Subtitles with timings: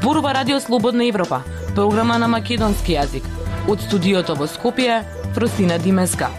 [0.00, 1.42] Зборува Радио Слободна Европа,
[1.74, 3.26] програма на македонски јазик.
[3.68, 5.02] Од студиото во Скопје,
[5.36, 6.30] Фросина Димеска.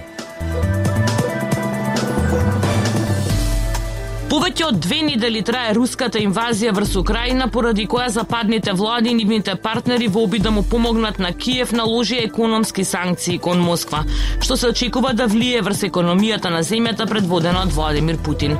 [4.32, 9.58] Повеќе од две недели трае руската инвазија врз Украина, поради која западните влади и нивните
[9.60, 14.06] партнери во обид да му помогнат на Киев наложи економски санкции кон Москва,
[14.40, 18.56] што се очекува да влие врз економијата на земјата предводена од Владимир Путин.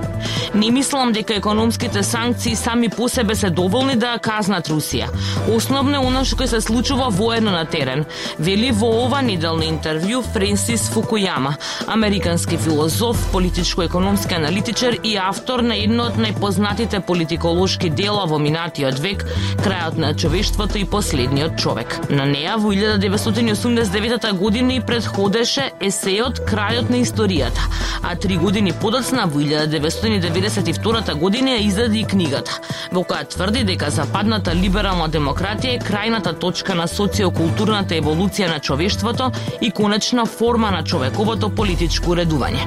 [0.54, 5.08] Не мислам дека економските санкции сами по себе се доволни да казнат Русија.
[5.56, 8.04] Основно е она што се случува воено на терен,
[8.40, 11.56] вели во ова неделно интервју Френсис Фукујама,
[11.88, 19.00] американски филозоф, политичко-економски аналитичар и автор автор на едно од најпознатите политиколошки дела во минатиот
[19.00, 19.24] век,
[19.62, 22.00] крајот на човештвото и последниот човек.
[22.10, 27.62] На неа во 1989 година и предходеше есеот Крајот на историјата,
[28.02, 32.58] а три години подоцна во 1992 година издаде и книгата,
[32.92, 39.32] во која тврди дека западната либерална демократија е крајната точка на социокултурната еволуција на човештвото
[39.62, 42.66] и конечна форма на човековото политичко уредување.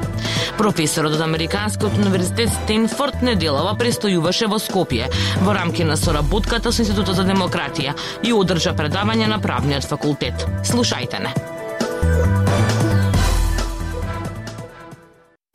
[0.58, 5.06] Професорот од Американскиот универзитет Стен Стенфорд неделава престојуваше во Скопје
[5.40, 10.44] во рамки на соработката со Институтот за демократија и одржа предавање на правниот факултет.
[10.68, 11.32] Слушајте не.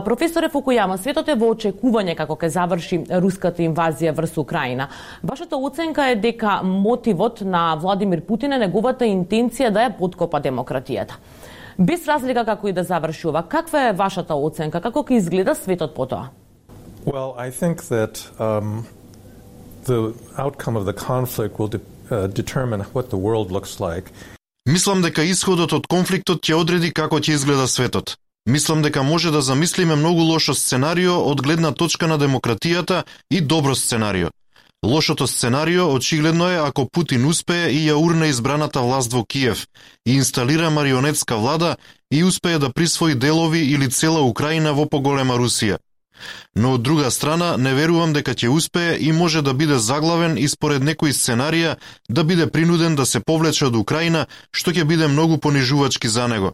[0.02, 4.90] Професоре Фукујама, светот е во очекување како ќе заврши руската инвазија врз Украина.
[5.22, 11.22] Вашата оценка е дека мотивот на Владимир Путин е неговата интенција да ја подкопа демократијата.
[11.78, 14.82] Без разлика како и да заврши ова, каква е вашата оценка?
[14.82, 16.39] Како ќе изгледа светот по тоа?
[17.10, 18.86] Well, I think that um,
[19.86, 21.80] the outcome of the conflict will de
[22.12, 24.12] uh, determine what the world looks like.
[24.66, 28.14] Мислам дека исходот од конфликтот ќе одреди како ќе изгледа светот.
[28.46, 33.76] Мислам дека може да замислиме многу лошо сценарио од гледна точка на демократијата и добро
[33.76, 34.30] сценарио.
[34.86, 39.68] Лошото сценарио очигледно е ако Путин успее и ја урне избраната власт во Киев
[40.06, 41.76] и инсталира марионетска влада
[42.12, 45.78] и успее да присвои делови или цела Украина во поголема Русија.
[46.56, 50.48] Но од друга страна, не верувам дека ќе успее и може да биде заглавен и
[50.48, 51.76] според некои сценарија
[52.10, 56.54] да биде принуден да се повлече од Украина, што ќе биде многу понижувачки за него.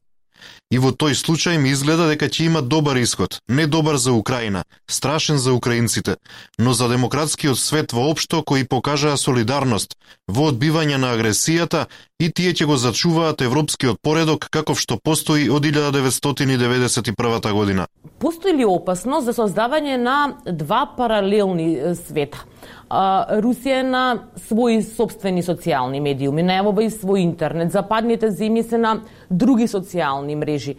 [0.72, 4.64] И во тој случај ми изгледа дека ќе има добар исход, не добар за Украина,
[4.90, 6.16] страшен за украинците,
[6.58, 9.96] но за демократскиот свет воопшто кои покажаа солидарност
[10.28, 11.86] во одбивање на агресијата
[12.20, 17.88] и тие ќе го зачуваат европскиот поредок каков што постои од 1991 година.
[18.20, 22.46] Постои ли опасност за создавање на два паралелни света?
[22.90, 24.04] Русија е на
[24.38, 27.72] своји собствени социјални медиуми, најавува и свој интернет.
[27.72, 29.00] Западните земји се на
[29.30, 30.76] други социјални мрежи.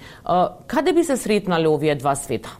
[0.66, 2.58] Каде би се сретнале овие два света?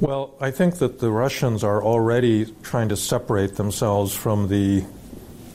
[0.00, 4.82] Well, I think that the Russians are already trying to separate themselves from the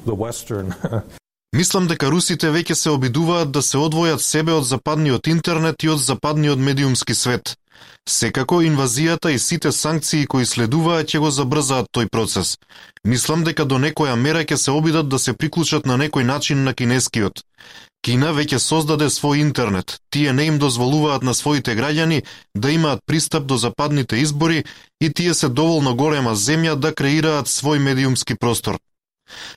[0.05, 0.73] the western
[1.55, 6.01] Мислам дека русите веќе се обидуваат да се одвојат себе од западниот интернет и од
[6.03, 7.55] западниот медиумски свет.
[8.09, 12.57] Секако инвазијата и сите санкции кои следуваат ќе го забрзаат тој процес.
[13.03, 16.73] Мислам дека до некоја мера ќе се обидат да се приклучат на некој начин на
[16.73, 17.43] кинескиот.
[18.05, 19.97] Кина веќе создаде свој интернет.
[20.09, 22.23] Тие не им дозволуваат на своите граѓани
[22.55, 24.63] да имаат пристап до западните избори
[25.01, 28.77] и тие се доволно голема земја да креираат свој медиумски простор.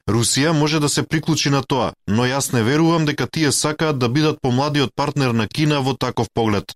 [0.09, 4.09] Русија може да се приклучи на тоа, но јас не верувам дека тие сакаат да
[4.09, 6.75] бидат помладиот партнер на Кина во таков поглед.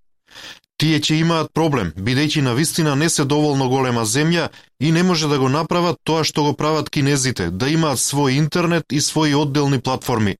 [0.84, 4.50] Тие ќе имаат проблем, бидејќи на вистина не се доволно голема земја
[4.80, 8.92] и не може да го направат тоа што го прават кинезите, да имаат свој интернет
[8.92, 10.34] и своји одделни платформи.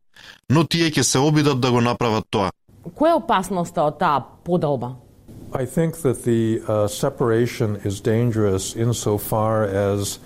[0.51, 2.51] Но тие ќе се обидат да го направат тоа.
[2.85, 4.91] Која е опасноста од таа поделба?
[5.57, 10.19] I think that the uh, separation is dangerous insofar as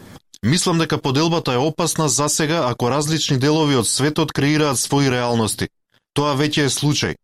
[0.43, 5.71] Мислам дека поделбата е опасна за сега ако различни делови од светот креираат своји реалности.
[6.15, 7.15] Тоа веќе е случај.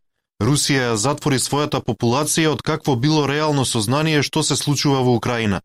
[0.43, 5.61] Русија ја затвори својата популација од какво било реално сознание што се случува во Украина.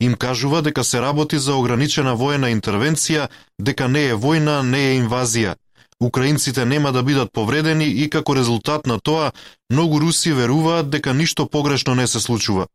[0.00, 3.28] Им кажува дека се работи за ограничена воена интервенција,
[3.58, 5.54] дека не е војна, не е инвазија.
[6.00, 9.32] Украинците нема да бидат повредени и како резултат на тоа,
[9.70, 12.66] многу руси веруваат дека ништо погрешно не се случува.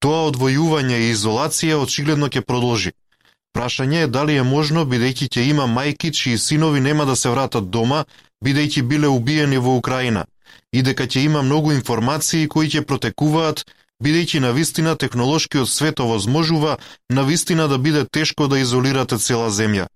[0.00, 2.92] Тоа одвојување и изолација очигледно ќе продолжи.
[3.52, 7.70] Прашање е дали е можно, бидејќи ќе има мајки чии синови нема да се вратат
[7.70, 8.04] дома,
[8.44, 10.24] бидејќи биле убиени во Украина
[10.72, 13.64] и дека ќе има многу информации кои ќе протекуваат,
[14.02, 16.76] бидејќи на вистина технолошкиот свет овозможува
[17.10, 19.86] на вистина да биде тешко да изолирате цела земја.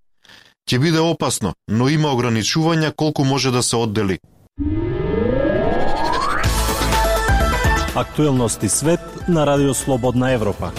[0.67, 4.19] Ќе биде опасно, но има ограничувања колку може да се оддели.
[7.95, 10.73] Актуелности свет на Радио Слободна Европа.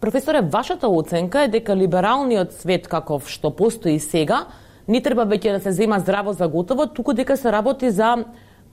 [0.00, 4.46] Професоре, вашата оценка е дека либералниот свет каков што постои сега
[4.88, 8.24] не треба веќе да се зема здраво за готово, туку дека се работи за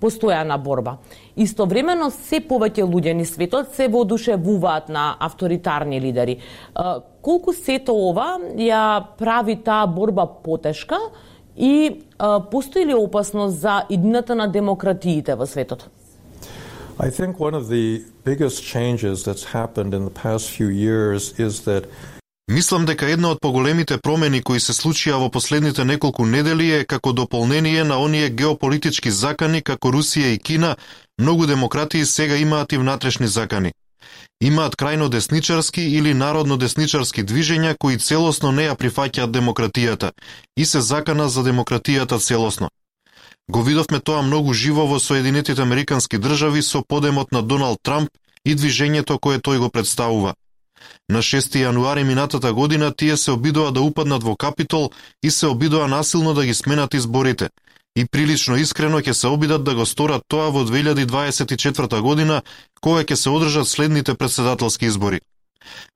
[0.02, 0.98] постојана борба.
[1.40, 6.40] Истовремено се повеќе луѓе ни светот се воодушевуваат на авторитарни лидери.
[7.22, 11.00] Колку сето ова ја прави таа борба потешка
[11.56, 12.04] и
[12.52, 15.88] постои ли опасност за иднината на демократиите во светот?
[17.00, 21.62] I think one of the biggest changes that's happened in the past few years is
[21.66, 21.88] that
[22.54, 27.14] Мислам дека една од поголемите промени кои се случија во последните неколку недели е како
[27.18, 30.76] дополнение на оние геополитички закани како Русија и Кина,
[31.18, 33.72] многу демократии сега имаат и внатрешни закани.
[34.42, 40.12] Имаат крајно десничарски или народно десничарски движења кои целосно не ја прифаќаат демократијата
[40.58, 42.70] и се закана за демократијата целосно.
[43.50, 48.10] Го видовме тоа многу живо во Соединетите Американски држави со подемот на Доналд Трамп
[48.46, 50.36] и движењето кое тој го представува.
[51.10, 54.92] На 6 јануари минатата година тие се обидоа да упаднат во Капитол
[55.24, 57.50] и се обидоа насилно да ги сменат изборите.
[57.96, 62.42] И прилично искрено ќе се обидат да го сторат тоа во 2024 година,
[62.82, 65.20] кога ќе се одржат следните председателски избори.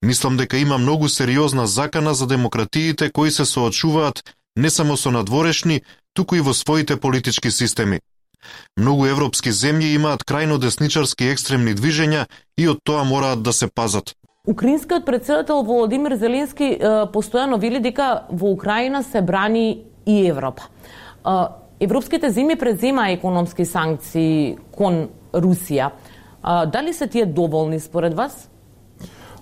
[0.05, 4.23] Мислам дека има многу сериозна закана за демократиите кои се соочуваат
[4.57, 5.81] не само со надворешни,
[6.13, 7.99] туку и во своите политички системи.
[8.77, 12.25] Многу европски земји имаат крајно десничарски екстремни движења
[12.57, 14.13] и од тоа мораат да се пазат.
[14.47, 16.79] Украинскиот председател Володимир Зеленски
[17.11, 20.69] постојано вели дека во Украина се брани и Европа.
[21.79, 25.91] Европските земји презема економски санкции кон Русија.
[26.43, 28.49] Дали се тие доволни според вас?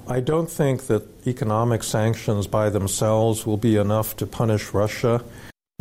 [0.08, 5.20] I don't think that economic sanctions by themselves will be enough to punish Russia.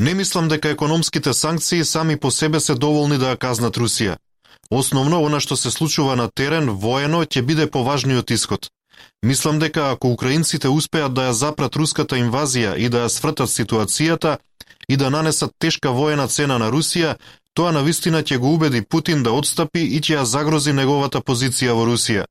[0.00, 4.16] Не мислам дека економските санкции сами по себе се доволни да ја казнат Русија.
[4.70, 8.68] Основно, она што се случува на терен, воено, ќе биде поважниот исход.
[9.22, 14.36] Мислам дека ако украинците успеат да ја запрат руската инвазија и да ја свртат ситуацијата
[14.88, 17.16] и да нанесат тешка воена цена на Русија,
[17.54, 21.72] тоа на вистина ќе го убеди Путин да отстапи и ќе ја загрози неговата позиција
[21.72, 22.24] во Русија.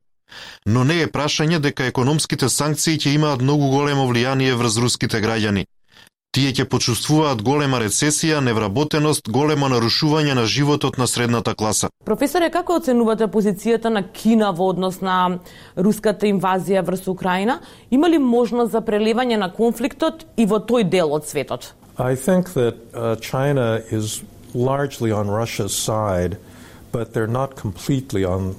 [0.66, 5.66] Но не е прашање дека економските санкции ќе имаат многу големо влијание врз руските граѓани.
[6.34, 11.92] Тие ќе почувствуваат голема рецесија, невработеност, големо нарушување на животот на средната класа.
[12.04, 15.38] Професоре, како оценувате позицијата на Кина во однос на
[15.78, 17.60] руската инвазија врз Украина?
[17.90, 21.70] Има ли можност за прелевање на конфликтот и во тој дел од светот?
[21.98, 26.36] I think that uh, China is largely on Russia's side,
[26.90, 28.56] but they're not completely on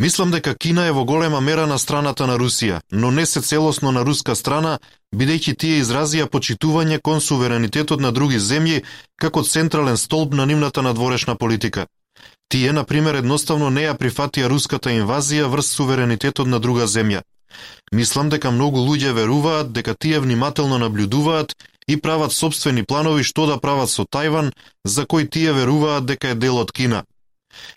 [0.00, 3.90] Мислам дека Кина е во голема мера на страната на Русија, но не се целосно
[3.92, 4.78] на руска страна,
[5.12, 8.78] бидејќи тие изразија почитување кон суверенитетот на други земји
[9.20, 11.86] како централен столб на нивната надворешна политика.
[12.48, 17.20] Тие, на пример, едноставно не ја прифатија руската инвазија врз суверенитетот на друга земја.
[17.92, 21.52] Мислам дека многу луѓе веруваат дека тие внимателно наблюдуваат
[21.88, 24.52] и прават собствени планови што да прават со Тајван,
[24.84, 27.04] за кој тие веруваат дека е дел од Кина–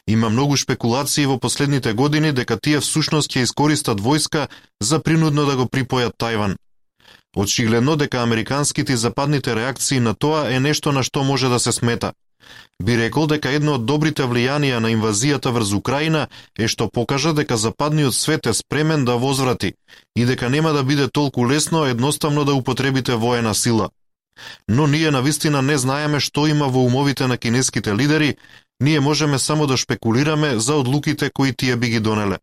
[0.07, 4.47] Има многу шпекулации во последните години дека тие всушност ќе искористат војска
[4.81, 6.55] за принудно да го припојат Тајван.
[7.35, 11.71] Очигледно дека американските и западните реакции на тоа е нешто на што може да се
[11.71, 12.13] смета.
[12.83, 16.27] Би рекол дека едно од добрите влијанија на инвазијата врз Украина
[16.59, 19.73] е што покажа дека западниот свет е спремен да возврати
[20.15, 23.89] и дека нема да биде толку лесно едноставно да употребите воена сила.
[24.67, 28.35] Но ние на вистина не знаеме што има во умовите на кинеските лидери
[28.81, 32.37] ние можеме само да шпекулираме за одлуките кои тие би ги донеле.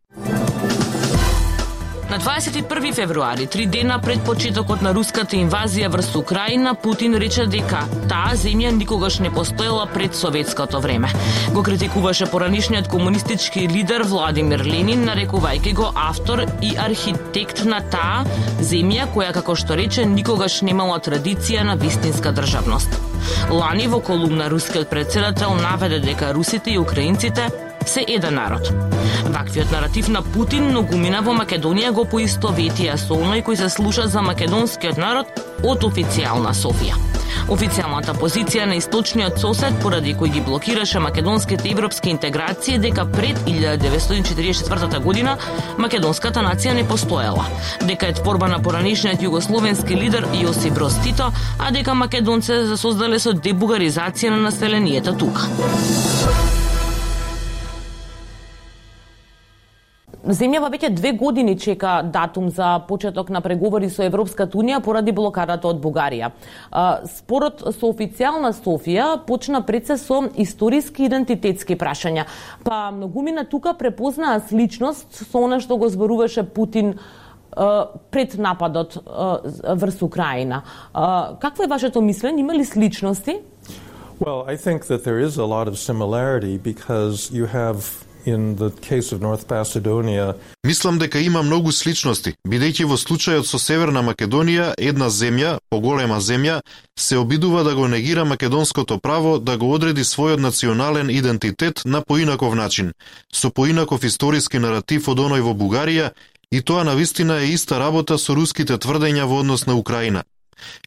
[2.11, 7.85] На 21 февруари, три дена пред почетокот на руската инвазија врз Украина, Путин рече дека
[8.11, 11.07] таа земја никогаш не постоела пред советското време.
[11.53, 18.25] Го критикуваше поранишниот комунистички лидер Владимир Ленин, нарекувајќи го автор и архитект на таа
[18.59, 22.91] земја која, како што рече, никогаш немала традиција на вистинска државност.
[23.49, 27.47] Лани во колумна рускиот председател наведе дека русите и украинците
[27.85, 28.67] се еден народ.
[29.29, 34.21] Ваквиот наратив на Путин многумина во Македонија го поистоветија со оној кој се слуша за
[34.25, 36.97] македонскиот народ од официјална Софија.
[37.51, 44.99] Официјалната позиција на источниот сосед поради кој ги блокираше македонските европски интеграции дека пред 1944
[45.03, 45.37] година
[45.77, 47.45] македонската нација не постоела,
[47.81, 53.19] дека е творба на поранишниот југословенски лидер Јосип Броз Тито, а дека македонците се создале
[53.19, 55.47] со дебугаризација на населението тука.
[60.21, 65.65] Земјава веќе две години чека датум за почеток на преговори со Европската Унија поради блокадата
[65.67, 66.29] од Бугарија.
[67.09, 72.27] Спорот со официјална Софија почна пред се со историски идентитетски прашања,
[72.63, 76.99] па многумина тука препознаа сличност со она што го зборуваше Путин
[78.11, 80.61] пред нападот врз Украина.
[81.41, 82.45] Какво е вашето мислење?
[82.45, 83.39] Има ли сличности?
[84.19, 88.69] Well, I think that there is a lot of similarity because you have in the
[88.69, 90.35] case of North Macedonia.
[90.67, 96.61] Мислам дека има многу сличности, бидејќи во случајот со Северна Македонија, една земја, поголема земја,
[96.99, 102.55] се обидува да го негира македонското право да го одреди својот национален идентитет на поинаков
[102.55, 102.93] начин,
[103.33, 106.11] со поинаков историски наратив од оној во Бугарија,
[106.51, 110.23] и тоа навистина е иста работа со руските тврдења во однос на Украина.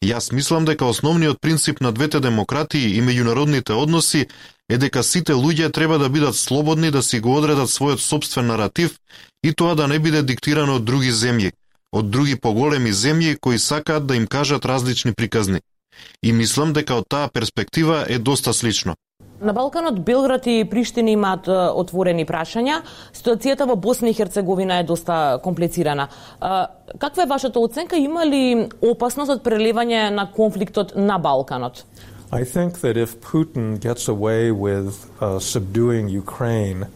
[0.02, 4.26] Јас мислам дека основниот принцип на двете демократии и меѓународните односи
[4.69, 8.99] е дека сите луѓе треба да бидат слободни да си го одредат својот собствен наратив
[9.43, 11.52] и тоа да не биде диктирано од други земји,
[11.93, 15.61] од други поголеми земји кои сакаат да им кажат различни приказни.
[16.23, 18.97] И мислам дека од таа перспектива е доста слично.
[19.44, 22.78] На Балканот Белград и Приштина имаат отворени прашања.
[23.12, 26.08] Ситуацијата во Босна и Херцеговина е доста комплицирана.
[26.98, 27.96] Каква е вашата оценка?
[27.96, 31.84] Има ли опасност од прелевање на конфликтот на Балканот?
[32.32, 36.86] I think that if Putin gets away with uh, subduing Ukraine,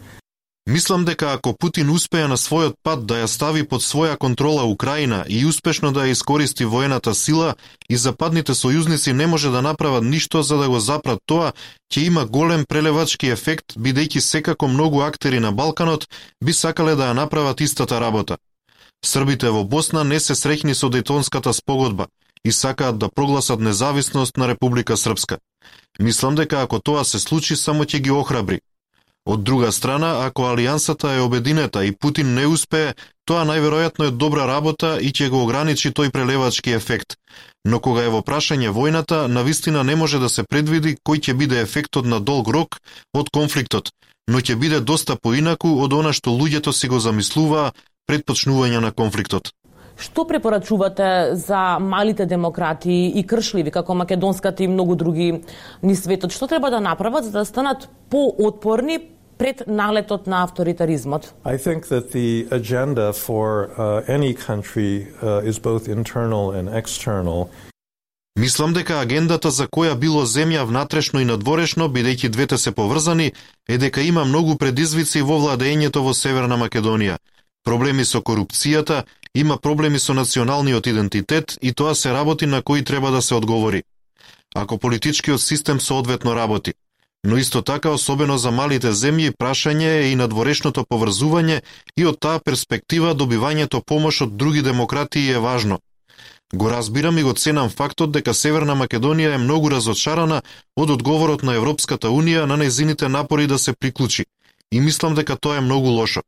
[0.68, 5.24] Мислам дека ако Путин успее на својот пат да ја стави под своја контрола Украина
[5.28, 7.54] и успешно да ја искористи воената сила,
[7.88, 11.52] и западните сојузници не може да направат ништо за да го запрат тоа,
[11.88, 16.04] ќе има голем прелевачки ефект, бидејќи секако многу актери на Балканот
[16.44, 18.36] би сакале да ја направат истата работа.
[19.04, 22.06] Србите во Босна не се среќни со Дейтонската спогодба,
[22.44, 25.38] и сакаат да прогласат независност на Република Српска.
[25.98, 28.60] Мислам дека ако тоа се случи, само ќе ги охрабри.
[29.28, 32.94] Од друга страна, ако алијансата е обединета и Путин не успее,
[33.28, 37.18] тоа најверојатно е добра работа и ќе го ограничи тој прелевачки ефект.
[37.64, 41.60] Но кога е во прашање војната, навистина не може да се предвиди кој ќе биде
[41.60, 42.78] ефектот на долг рок
[43.12, 43.90] од конфликтот,
[44.28, 47.74] но ќе биде доста поинаку од она што луѓето си го замислуваа
[48.08, 49.52] пред почнување на конфликтот.
[49.98, 55.42] Што препорачувате за малите демократи и кршливи, како македонската и многу други
[55.82, 56.32] ни светот?
[56.32, 61.32] Што треба да направат за да станат поотпорни пред налетот на авторитаризмот?
[61.44, 67.48] I think that the agenda for uh, any country uh, is both internal and external.
[68.38, 73.32] Мислам дека агендата за која било земја внатрешно и надворешно, бидејќи двете се поврзани,
[73.68, 77.16] е дека има многу предизвици во владењето во Северна Македонија–
[77.68, 79.04] проблеми со корупцијата,
[79.34, 83.82] има проблеми со националниот идентитет и тоа се работи на кои треба да се одговори.
[84.54, 86.72] Ако политичкиот систем соодветно работи.
[87.24, 91.60] Но исто така, особено за малите земји, прашање е и надворешното поврзување
[91.96, 95.78] и од таа перспектива добивањето помош од други демократии е важно.
[96.54, 100.42] Го разбирам и го ценам фактот дека Северна Македонија е многу разочарана
[100.76, 104.24] од одговорот на Европската Унија на незините напори да се приклучи.
[104.72, 106.22] И мислам дека тоа е многу лошо.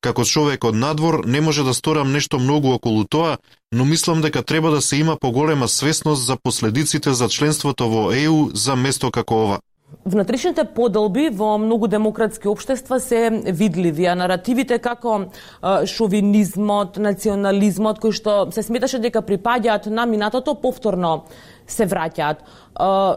[0.00, 3.38] Како човек од надвор не може да сторам нешто многу околу тоа,
[3.72, 8.50] но мислам дека треба да се има поголема свесност за последиците за членството во ЕУ
[8.54, 9.58] за место како ова.
[10.04, 18.46] Внатрешните поделби во многу демократски општества се видливи, а наративите како шовинизмот, национализмот, кои што
[18.54, 21.24] се сметаше дека припаѓаат на минатото, повторно
[21.66, 22.46] се враќаат.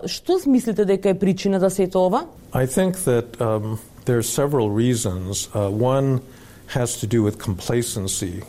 [0.05, 2.25] Што мислите дека е причина за сето ова?
[2.53, 5.49] I think that um, there are several reasons.
[5.53, 6.21] Uh, one
[6.73, 8.41] has to do with complacency.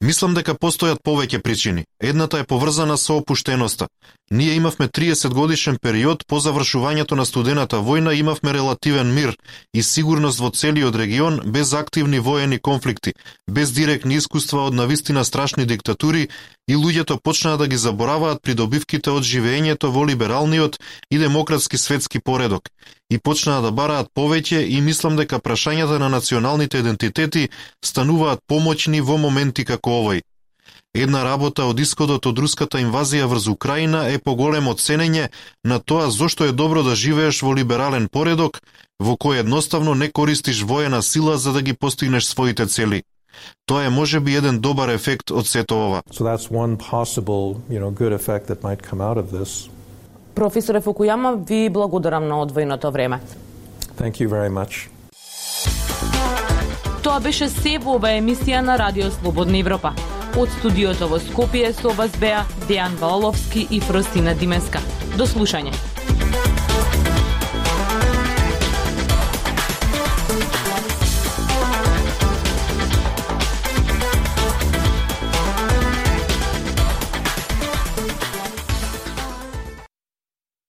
[0.00, 1.86] Мислам дека постојат повеќе причини.
[2.00, 3.86] Едната е поврзана со опуштеноста.
[4.30, 9.36] Ние имавме 30 годишен период по завршувањето на студената војна имавме релативен мир
[9.74, 13.14] и сигурност во целиот регион без активни воени конфликти,
[13.48, 16.28] без директни искуства од навистина страшни диктатури
[16.68, 20.78] и луѓето почнаа да ги забораваат придобивките од живеењето во либералниот
[21.10, 22.70] и демократски светски поредок
[23.10, 27.48] и почнаа да бараат повеќе и мислам дека прашањата на националните идентитети
[27.84, 30.22] стануваат помоќни во моменти како овој.
[30.96, 35.28] Една работа од исходот од руската инвазија врз Украина е поголемо ценење
[35.64, 38.60] на тоа зошто е добро да живееш во либерален поредок
[38.98, 43.02] во кој едноставно не користиш воена сила за да ги постигнеш своите цели.
[43.66, 46.02] Тоа е можеби еден добар ефект од сето ова.
[46.10, 49.68] So that's one possible, you know, good effect that might come out of this.
[50.34, 53.20] Професоре Фукујама, ви благодарам на одвоеното време.
[53.96, 54.88] Thank you very much.
[57.02, 59.94] Тоа беше се во ова емисија на Радио Слободна Европа.
[60.36, 64.82] Од студиото во Скопје со вас беа Дејан Валовски и Фростина Димеска.
[65.16, 65.72] До слушање.